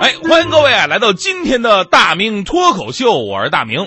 [0.00, 3.86] 哎，欢迎各位啊，来到今天的大明脱口秀，我是大明。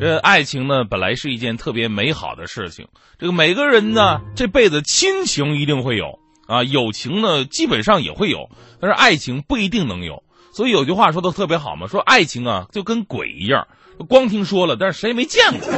[0.00, 2.88] 这爱情呢，本来是一件特别美好的事情。
[3.16, 8.48] 这个每个人呢，这辈子亲情一定会有啊，友情呢基本上也会有，
[8.80, 10.24] 但是爱情不一定能有。
[10.52, 13.68] 所以有句话说的特别好嘛，说爱情啊就跟鬼一样，
[14.08, 15.72] 光听说了，但是谁也没见过。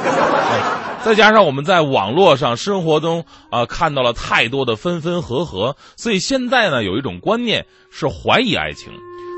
[1.05, 8.95] 再加上我们在网络上、生活中啊看到了太多的分分合合，所以现在呢有一种观念是怀疑爱情。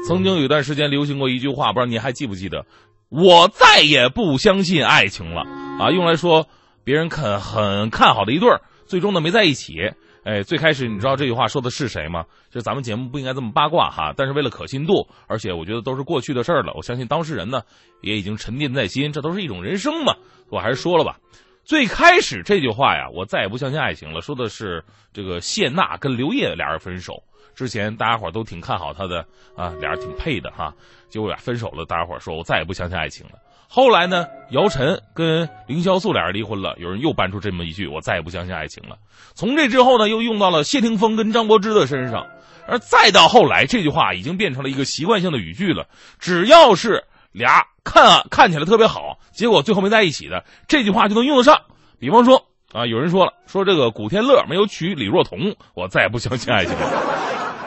[0.07, 2.67] 曾经有一段时间流行过一句话，不知道您还记不记得？
[3.09, 5.43] 我再也不相信爱情了
[5.81, 5.91] 啊！
[5.91, 6.47] 用来说
[6.85, 9.93] 别人看很看好的一对儿，最终呢没在一起。
[10.23, 12.25] 哎，最开始你知道这句话说的是谁吗？
[12.51, 17.63] 就咱们节目不应该这么八卦哈，但是为了可信度，而且我觉得都是过去的事儿了，我相信当事人呢
[18.01, 20.15] 也已经沉淀在心，这都是一种人生嘛。
[20.49, 21.19] 我还是说了吧，
[21.65, 24.83] 最开始这句话呀，我再也不相信爱情了，说的是
[25.13, 27.23] 这个谢娜跟刘烨俩人分手。
[27.55, 29.25] 之前大家伙都挺看好他的
[29.57, 30.73] 啊，俩人挺配的哈，
[31.09, 33.33] 结果俩分手了，大家伙说我再也不相信爱情了。
[33.69, 38.97] 后来呢，姚晨跟凌潇肃俩人离婚了，有人又搬出这么一句，我再也不相信爱情了。
[39.35, 42.27] 从这之后呢，又用到了谢霆锋跟张柏芝的身上，
[42.67, 45.87] 而再到后来，这句话已经变成了一个习惯性的语句了。
[46.19, 51.61] 只要是俩看啊看起来特别好，结果最后没在一起的，这句话就能用得上。
[51.99, 56.91] 比方说啊，有人说了，说这个古天乐没有娶李若彤，我再也不相信爱情了。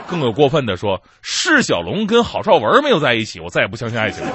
[0.07, 4.31] 更有过分的说，释小龙跟郝邵文没有在一起，我再也不相信爱情了。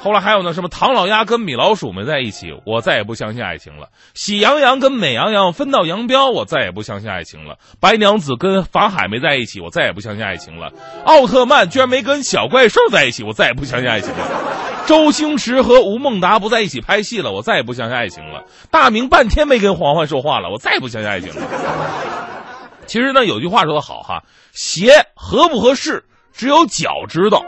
[0.00, 3.88] 后来还有呢，什么唐老鸭跟米老鼠没在一起，我再也不相信爱情了。
[4.14, 7.58] 喜羊羊跟美羊羊分道扬镳，我再也不相信爱情了。
[7.80, 10.70] 白娘子跟法海没在一起，我再也不相信爱情了。
[11.04, 14.18] 奥特曼居然没跟小怪兽在一起，我再也不相信爱情了。
[14.86, 18.44] 周星驰和吴孟达不在一起拍戏了，我再也不相信爱情了。
[18.70, 21.42] 大明半天没跟黄欢说话了，我再也不相信爱情了。
[22.86, 27.42] 其实呢，有句话说得好哈，鞋合不合适，只有脚知道。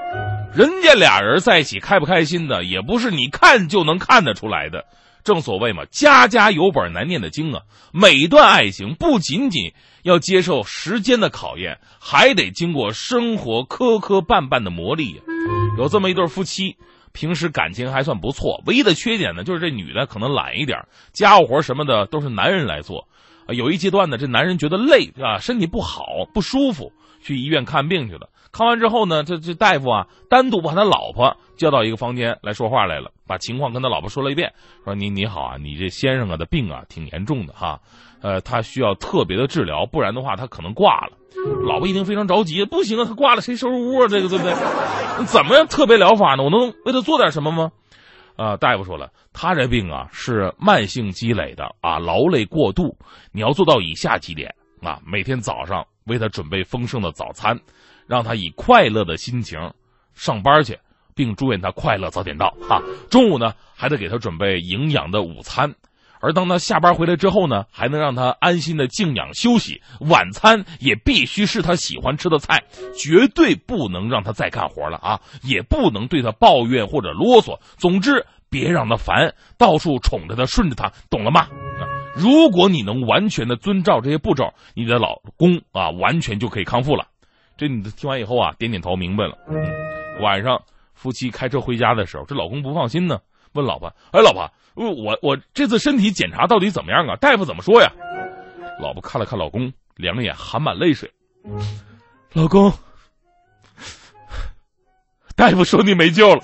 [0.52, 4.84] 人家俩人在一起开不开心的，也不是你看就能看得出来的。
[5.22, 7.62] 正所谓嘛，家家有本难念的经啊。
[7.92, 15.20] 每一段爱情不仅仅要接受时间的考验，还得经过生活磕磕绊绊的磨砺。
[15.78, 16.76] 有这么一对夫妻，
[17.12, 23.06] 平时感情还算不错，唯一的缺点呢，就是这女的可能懒一点，家务活什么的都是男人来做。
[23.48, 26.04] 有一阶段呢，这男人觉得累啊，身体不好
[26.34, 28.28] 不舒服，去医院看病去了。
[28.52, 34.52] 看完之后呢，这这大夫啊，单独把他老婆叫到一个房间来说话来了，把情况跟他老婆说了一遍，
[34.84, 37.80] 说你你好啊，你这先生啊的病啊挺严重的哈，
[38.22, 41.12] 呃，他需要特别的治疗，不然的话他可能挂了。
[41.64, 44.08] 老婆一听非常着急，不行啊，他挂了谁收拾屋啊？
[44.08, 44.52] 这个对不对？
[45.26, 46.42] 怎么样特别疗法呢？
[46.42, 47.70] 我能为他做点什么吗？
[48.36, 52.96] 啊，大夫说了，他这病啊是慢性积累的啊，劳累过度。
[53.30, 57.58] 你要做到以下几点啊：每天早上为他准备丰盛的早餐，
[58.06, 59.58] 让他以快乐的心情
[60.14, 60.78] 上班去，
[61.14, 62.54] 并祝愿他快乐早点到。
[62.68, 65.74] 哈，中午呢还得给他准备营养的午餐。
[66.22, 69.80] 而当他下班回来之后呢，还能让他安心的静养休息。
[70.00, 72.62] 晚餐也必须是他喜欢吃的菜，
[72.94, 75.18] 绝对不能让他再干活了啊！
[75.42, 77.58] 也不能对他抱怨或者啰嗦。
[77.78, 81.48] 总之，别让他烦，到处宠着他，顺着他，懂了吗？
[82.14, 87.06] 如果你能完全的遵照这些步骤，你的老公啊，完全就可以康复了。
[87.56, 89.36] 这你听完以后啊，点点头，明白了。
[90.20, 90.62] 晚上
[90.94, 93.18] 夫妻开车回家的时候，这老公不放心呢，
[93.52, 97.16] 问老婆：“哎，老婆。”我我这次身体检查到底怎么样啊？
[97.16, 97.92] 大夫怎么说呀？
[98.80, 101.10] 老婆看了看老公，两眼含满泪水。
[102.32, 102.72] 老公，
[105.36, 106.40] 大夫说你没救了。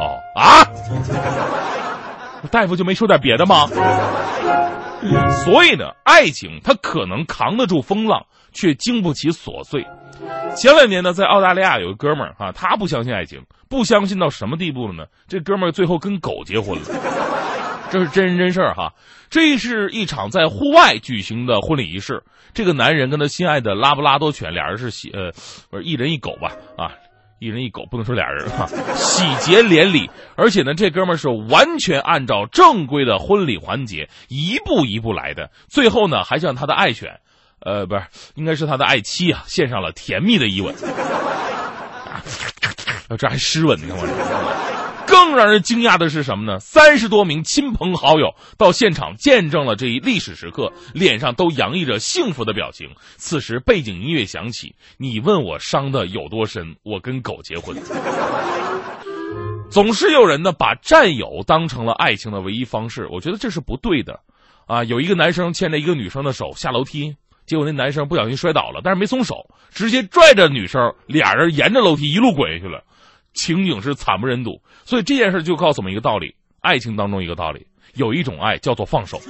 [0.00, 0.64] 哦啊！
[2.48, 3.66] 大夫就没说点别的吗？
[5.44, 9.86] 所以呢，爱情它可能扛得住风浪，却经不起琐碎。
[10.56, 15.04] 前两年呢，在澳大利亚有个哥们儿啊，他不相信爱情，不相信到什么地步了呢？
[15.28, 16.84] 这哥们儿最后跟狗结婚了，
[17.90, 18.92] 这是真人真事儿哈。
[19.28, 22.22] 这是一场在户外举行的婚礼仪式，
[22.54, 25.32] 这个男人跟他心爱的拉布拉多犬俩人是喜呃，
[25.70, 26.52] 不是一人一狗吧？
[26.78, 26.92] 啊，
[27.44, 30.08] 一人一狗不能说俩人哈，喜结连理。
[30.34, 37.20] 而且呢，这哥们儿是完全按照正规的婚礼环节一步一步来的，最后呢，还向他的爱犬。
[37.60, 38.02] 呃，不是，
[38.34, 40.74] 应该是他的爱妻啊，献上了甜蜜的一吻。
[43.18, 44.06] 这还湿吻呢，我
[45.14, 46.58] 更让人惊讶的是什么呢？
[46.58, 52.88] 三十多名亲朋好友到现场见证了这一历史时刻，脸上都洋溢着幸福的表情。
[53.16, 56.74] 此时背景音乐响起，你问我伤的有多深？
[56.82, 57.76] 我跟狗结婚。
[59.70, 64.18] 总是有人呢把占有当成了爱情的唯一方式，我觉得这是不对的。
[64.66, 67.14] 啊，有一个男生牵着一个女生的手下楼梯。
[67.46, 72.82] 结果那男生不小心摔倒了，但是没松手，直接拽着女生，俩人沿着楼梯一路滚下去了，
[73.34, 74.62] 情景是惨不忍睹。
[74.84, 79.20] 所以这件事就告诉我们一个道理：爱情当中一个道理，有一种爱叫做放手。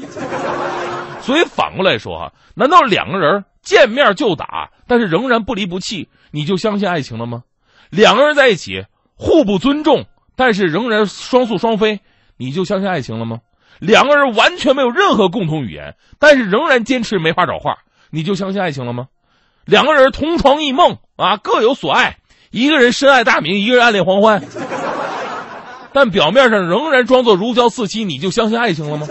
[1.21, 7.43] 所以反过来说哈，难道两个人见面就打，但是仍然不离不弃，你就相信爱情了吗？
[7.91, 8.85] 两个人在一起
[9.15, 10.05] 互不尊重，
[10.37, 12.01] 但是仍然双宿双飞，
[12.37, 13.41] 你就相信爱情了吗？
[13.79, 17.79] 两个人完全没有任何共同语言，但是仍然坚持没话找话，
[18.11, 19.09] 你就相信爱情了吗？
[19.65, 22.19] 两个人同床异梦啊，各有所爱，
[22.55, 24.41] 一个人深爱大明，一个人暗恋黄欢，
[25.93, 29.09] 但表面上仍然装作如胶似漆，你就相信爱情了吗？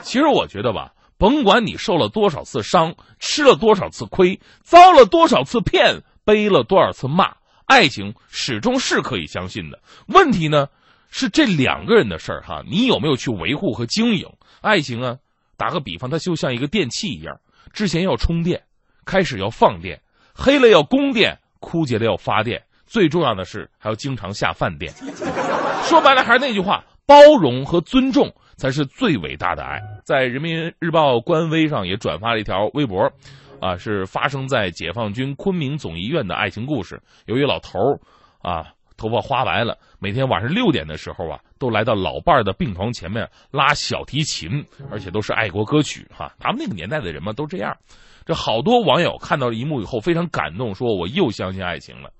[0.00, 7.34] 其实我觉得吧，甭管你受了多少次伤，吃了多少次亏，遭了多少次骗，背了多少次骂，
[7.66, 9.78] 爱情始终是可以相信的。
[10.06, 10.68] 问题呢，
[11.10, 14.26] 是这两个人的事儿哈，你有没有去维护和经营
[14.62, 15.16] 爱情啊？
[15.58, 17.40] 打个比方，它就像一个电器一样，
[17.74, 18.62] 之前要充电，
[19.04, 20.00] 开始要放电，
[20.34, 24.92] 黑了要供电，枯竭了要发电，最重要的是还要经常下饭店。
[25.82, 28.32] 说白了还是那句话，包容和尊重。
[28.58, 29.78] 才是最伟大的爱。
[30.02, 33.12] 在人民日报官微上也转发了一条微博，
[33.60, 36.98] 啊，是发生在解放军昆明总医院的爱情故事。
[37.26, 38.00] 由于老头儿，
[38.40, 46.06] 啊，头发花白了，每天晚上六点的时候啊，都来到老伴儿的病床前面拉小提琴，而且都是爱国歌曲。
[46.10, 47.76] 哈，他们那个年代的人嘛，都这样。
[48.24, 52.10] 这好多网友看到了一幕以后非常感动，说我又相信爱情了。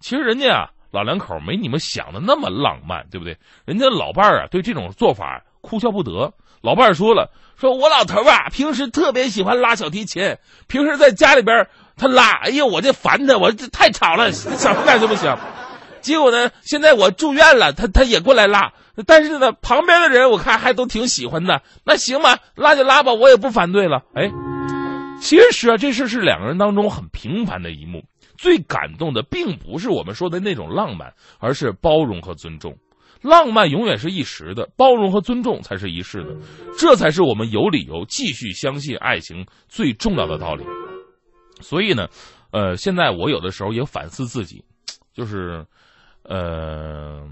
[0.00, 3.36] 其实人家啊，老两口没你们想的那么浪漫，对不对？
[3.64, 5.44] 人家老伴儿啊，对这种做法。
[5.60, 15.32] 哭笑不得，老伴儿说了：“说我老头啊，平时特别喜欢拉小提琴，平时在家里边他拉，哎呀，我这烦他，我这太吵了，想不干就不行。
[16.02, 18.72] 结果呢，现在我住院了，他他也过来拉，
[19.06, 21.62] 但是呢，旁边的人我看还都挺喜欢的。
[21.84, 24.02] 那行吧，拉就拉吧，我也不反对了。
[24.14, 24.30] 哎，
[25.20, 28.02] 其实啊，这事是两个人当中很平凡的一幕，
[28.36, 32.76] 最感动的并不是我们说的那种浪漫，而是包容和尊重。”
[33.22, 36.34] 浪漫永远是一时的，包容和尊重才是一世的，
[36.76, 40.64] 这才是我们有理由继续相信爱情最重要的道理。
[41.60, 42.08] 所以呢，
[42.50, 44.64] 呃，现在我有的时候也反思自己，
[45.14, 45.64] 就是，
[46.24, 47.22] 呃，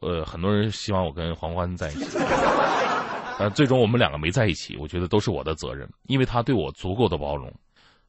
[0.00, 2.18] 呃，很多人希望我跟黄欢在一起，
[3.38, 7.52] 但， 最终我们两个没在一起，我觉得都是我的责任，因为他对我足够的包容，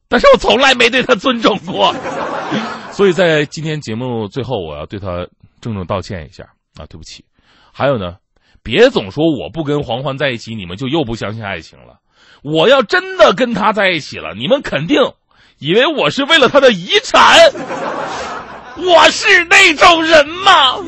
[0.08, 1.94] 但是我从来没对他尊重过。
[2.92, 5.26] 所以在今天节目最后，我要对他。
[5.60, 6.44] 郑重道歉一下
[6.76, 7.24] 啊，对不起。
[7.72, 8.18] 还有呢，
[8.62, 11.98] 别总说我不跟黄欢在一起，你们就又不相信爱情了。
[12.44, 15.02] 我要真的跟他在一起了，你们肯定
[15.58, 17.50] 以为我是为了他的遗产。
[18.78, 20.76] 我是那种人吗？